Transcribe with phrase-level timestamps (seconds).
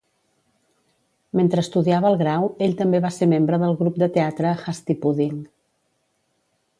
[1.39, 5.37] Mentre estudiava el grau, ell també va ser membre del grup de teatre Hasty Pudding.